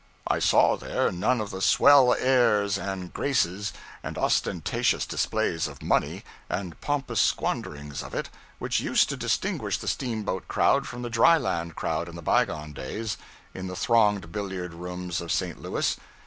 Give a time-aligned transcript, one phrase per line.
[0.25, 6.23] I saw there none of the swell airs and graces, and ostentatious displays of money,
[6.49, 8.27] and pompous squanderings of it,
[8.57, 12.73] which used to distinguish the steamboat crowd from the dry land crowd in the bygone
[12.73, 13.15] days,
[13.53, 15.61] in the thronged billiard rooms of St.
[15.61, 15.95] Louis.